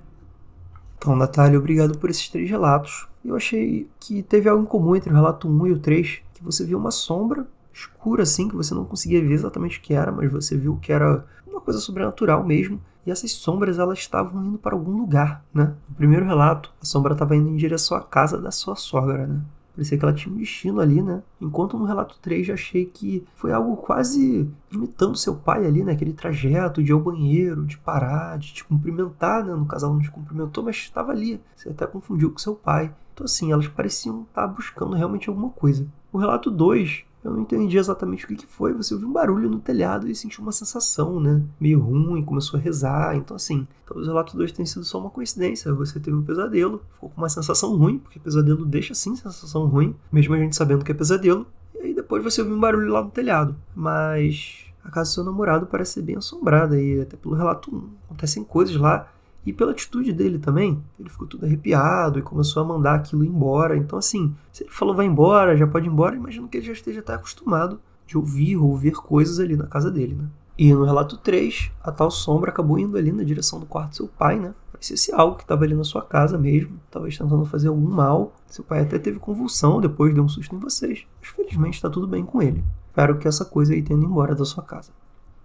Então, 0.97 1.15
Natália, 1.15 1.59
obrigado 1.59 1.97
por 1.97 2.09
esses 2.09 2.27
três 2.29 2.49
relatos. 2.49 3.07
Eu 3.23 3.35
achei 3.35 3.87
que 3.99 4.23
teve 4.23 4.49
algo 4.49 4.63
em 4.63 4.65
comum 4.65 4.95
entre 4.95 5.11
o 5.11 5.15
relato 5.15 5.47
1 5.47 5.67
e 5.67 5.71
o 5.73 5.79
3, 5.79 6.21
que 6.33 6.43
você 6.43 6.65
viu 6.65 6.77
uma 6.77 6.91
sombra 6.91 7.45
escura 7.79 8.23
assim, 8.23 8.47
que 8.47 8.55
você 8.55 8.73
não 8.73 8.85
conseguia 8.85 9.21
ver 9.21 9.33
exatamente 9.33 9.79
o 9.79 9.81
que 9.81 9.93
era, 9.93 10.11
mas 10.11 10.31
você 10.31 10.57
viu 10.57 10.77
que 10.77 10.91
era 10.91 11.25
uma 11.47 11.61
coisa 11.61 11.79
sobrenatural 11.79 12.43
mesmo. 12.45 12.81
E 13.05 13.11
essas 13.11 13.31
sombras 13.31 13.79
elas 13.79 13.99
estavam 13.99 14.45
indo 14.45 14.57
para 14.57 14.75
algum 14.75 14.97
lugar, 14.97 15.43
né? 15.53 15.73
No 15.87 15.95
primeiro 15.95 16.25
relato, 16.25 16.71
a 16.81 16.85
sombra 16.85 17.13
estava 17.13 17.35
indo 17.35 17.49
em 17.49 17.55
direção 17.55 17.97
à 17.97 18.01
casa 18.01 18.39
da 18.39 18.51
sua 18.51 18.75
sogra, 18.75 19.25
né? 19.25 19.41
Parecia 19.73 19.97
que 19.97 20.03
ela 20.03 20.13
tinha 20.13 20.33
um 20.33 20.37
destino 20.37 20.81
ali, 20.81 21.01
né? 21.01 21.23
Enquanto 21.39 21.77
no 21.77 21.85
relato 21.85 22.19
3 22.21 22.47
já 22.47 22.53
achei 22.53 22.85
que 22.85 23.25
foi 23.35 23.53
algo 23.53 23.77
quase 23.77 24.51
imitando 24.69 25.15
seu 25.15 25.35
pai 25.35 25.65
ali, 25.65 25.83
né? 25.83 25.93
Aquele 25.93 26.11
trajeto 26.11 26.83
de 26.83 26.91
ir 26.91 26.93
ao 26.93 26.99
banheiro, 26.99 27.65
de 27.65 27.77
parar, 27.77 28.37
de 28.37 28.53
te 28.53 28.65
cumprimentar, 28.65 29.45
né? 29.45 29.55
No 29.55 29.65
casal 29.65 29.93
não 29.93 30.01
te 30.01 30.11
cumprimentou, 30.11 30.65
mas 30.65 30.75
estava 30.75 31.13
ali. 31.13 31.41
Você 31.55 31.69
até 31.69 31.87
confundiu 31.87 32.29
com 32.29 32.37
seu 32.37 32.55
pai. 32.55 32.93
Então, 33.13 33.23
assim, 33.23 33.53
elas 33.53 33.69
pareciam 33.69 34.23
estar 34.23 34.47
buscando 34.47 34.95
realmente 34.95 35.29
alguma 35.29 35.49
coisa. 35.49 35.87
O 36.11 36.17
relato 36.17 36.51
2 36.51 37.05
eu 37.23 37.31
não 37.31 37.41
entendi 37.41 37.77
exatamente 37.77 38.23
o 38.23 38.27
que, 38.27 38.47
foi. 38.47 38.73
Você 38.73 38.93
ouviu 38.93 39.09
um 39.09 39.13
barulho 39.13 39.49
no 39.49 39.59
telhado 39.59 40.07
e 40.07 40.15
sentiu 40.15 40.41
uma 40.41 40.51
sensação, 40.51 41.19
né? 41.19 41.41
Meio 41.59 41.79
ruim, 41.79 42.23
começou 42.23 42.57
a 42.57 42.63
rezar. 42.63 43.15
Então, 43.15 43.35
assim, 43.35 43.67
talvez 43.85 44.07
o 44.07 44.11
relato 44.11 44.37
2 44.37 44.51
tenha 44.53 44.65
sido 44.65 44.85
só 44.85 44.99
uma 44.99 45.09
coincidência. 45.09 45.73
Você 45.73 45.99
teve 45.99 46.15
um 46.15 46.23
pesadelo, 46.23 46.81
ficou 46.93 47.09
com 47.09 47.17
uma 47.19 47.29
sensação 47.29 47.75
ruim, 47.75 47.97
porque 47.97 48.19
pesadelo 48.19 48.65
deixa 48.65 48.93
sim 48.93 49.15
sensação 49.15 49.65
ruim, 49.65 49.95
mesmo 50.11 50.33
a 50.33 50.37
gente 50.37 50.55
sabendo 50.55 50.85
que 50.85 50.91
é 50.91 50.95
pesadelo. 50.95 51.45
E 51.75 51.79
aí 51.79 51.93
depois 51.93 52.23
você 52.23 52.41
ouviu 52.41 52.55
um 52.55 52.59
barulho 52.59 52.91
lá 52.91 53.03
no 53.03 53.11
telhado. 53.11 53.55
Mas 53.75 54.65
a 54.83 54.89
casa 54.89 55.11
do 55.11 55.13
seu 55.15 55.23
namorado 55.23 55.65
parece 55.65 55.93
ser 55.93 56.01
bem 56.01 56.15
assombrada 56.15 56.81
e 56.81 57.01
até 57.01 57.17
pelo 57.17 57.35
relato 57.35 57.75
1 57.75 57.89
acontecem 58.05 58.43
coisas 58.45 58.75
lá 58.77 59.11
e 59.45 59.53
pela 59.53 59.71
atitude 59.71 60.11
dele 60.13 60.37
também, 60.37 60.83
ele 60.99 61.09
ficou 61.09 61.27
todo 61.27 61.45
arrepiado 61.45 62.19
e 62.19 62.21
começou 62.21 62.61
a 62.61 62.65
mandar 62.65 62.95
aquilo 62.95 63.23
embora. 63.23 63.77
Então, 63.77 63.97
assim, 63.97 64.35
se 64.51 64.63
ele 64.63 64.71
falou 64.71 64.95
vai 64.95 65.05
embora, 65.05 65.55
já 65.55 65.65
pode 65.65 65.87
ir 65.87 65.91
embora, 65.91 66.15
imagino 66.15 66.47
que 66.47 66.57
ele 66.57 66.67
já 66.67 66.73
esteja 66.73 66.99
até 66.99 67.13
acostumado 67.13 67.79
de 68.05 68.17
ouvir 68.17 68.57
ou 68.57 68.75
ver 68.75 68.93
coisas 68.93 69.39
ali 69.39 69.55
na 69.55 69.67
casa 69.67 69.89
dele, 69.89 70.15
né? 70.15 70.27
E 70.57 70.73
no 70.73 70.83
relato 70.83 71.15
3, 71.15 71.71
a 71.81 71.89
tal 71.89 72.11
sombra 72.11 72.51
acabou 72.51 72.77
indo 72.77 72.97
ali 72.97 73.13
na 73.13 73.23
direção 73.23 73.61
do 73.61 73.65
quarto 73.65 73.91
do 73.91 73.95
seu 73.95 74.07
pai, 74.09 74.37
né? 74.37 74.53
Parecia 74.73 74.97
ser 74.97 75.13
algo 75.13 75.37
que 75.37 75.43
estava 75.43 75.63
ali 75.63 75.73
na 75.73 75.85
sua 75.85 76.01
casa 76.01 76.37
mesmo, 76.37 76.79
talvez 76.91 77.17
tentando 77.17 77.45
fazer 77.45 77.69
algum 77.69 77.89
mal. 77.89 78.35
Seu 78.45 78.63
pai 78.63 78.81
até 78.81 78.99
teve 78.99 79.19
convulsão, 79.19 79.79
depois 79.79 80.13
deu 80.13 80.23
um 80.23 80.27
susto 80.27 80.53
em 80.53 80.59
vocês. 80.59 81.05
Mas 81.21 81.29
felizmente 81.29 81.75
está 81.75 81.89
tudo 81.89 82.07
bem 82.07 82.25
com 82.25 82.41
ele. 82.41 82.61
Espero 82.89 83.17
que 83.17 83.27
essa 83.27 83.45
coisa 83.45 83.73
aí 83.73 83.81
tenha 83.81 83.97
ido 83.97 84.05
embora 84.05 84.35
da 84.35 84.43
sua 84.43 84.63
casa. 84.63 84.91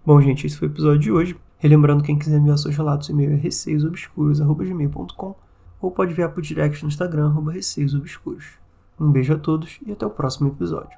Bom, 0.05 0.19
gente, 0.19 0.47
esse 0.47 0.57
foi 0.57 0.67
o 0.67 0.71
episódio 0.71 0.99
de 0.99 1.11
hoje. 1.11 1.37
Relembrando, 1.57 2.03
quem 2.03 2.17
quiser 2.17 2.37
enviar 2.37 2.57
seus 2.57 2.75
relatos, 2.75 3.09
e-mail 3.09 3.31
é 3.31 3.35
receiosobscuros.gmail.com 3.35 5.35
ou 5.81 5.91
pode 5.91 6.11
enviar 6.11 6.29
por 6.29 6.41
direct 6.41 6.83
no 6.83 6.89
Instagram, 6.89 7.33
receiosobscuros. 7.51 8.45
Um 8.99 9.11
beijo 9.11 9.33
a 9.33 9.37
todos 9.37 9.79
e 9.85 9.91
até 9.91 10.05
o 10.05 10.09
próximo 10.09 10.49
episódio. 10.49 10.97